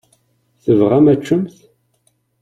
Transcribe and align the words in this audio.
Tebɣam 0.63 1.05
ad 1.11 1.19
teččemt? 1.19 1.57